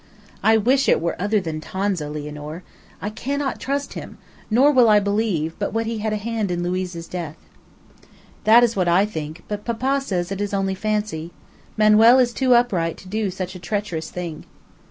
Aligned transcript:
"I 0.41 0.57
wish 0.57 0.89
it 0.89 0.99
were 0.99 1.15
other 1.21 1.39
than 1.39 1.61
Tonza, 1.61 2.09
Lianor. 2.09 2.63
I 3.03 3.11
cannot 3.11 3.59
trust 3.59 3.93
him; 3.93 4.17
nor 4.49 4.71
will 4.71 4.89
I 4.89 4.99
believe 4.99 5.53
but 5.59 5.73
what 5.73 5.85
he 5.85 5.99
had 5.99 6.11
a 6.11 6.15
hand 6.15 6.49
in 6.49 6.63
Luiz's 6.63 7.05
death." 7.07 7.37
"That 8.43 8.63
is 8.63 8.75
what 8.75 8.87
I 8.87 9.05
think, 9.05 9.43
but 9.47 9.63
papa 9.63 10.01
says 10.01 10.31
it 10.31 10.41
is 10.41 10.55
only 10.55 10.73
fancy; 10.73 11.33
Manuel 11.77 12.17
is 12.17 12.33
too 12.33 12.55
upright 12.55 12.97
to 12.97 13.07
do 13.07 13.29
such 13.29 13.53
a 13.53 13.59
treacherous 13.59 14.09
thing." 14.09 14.45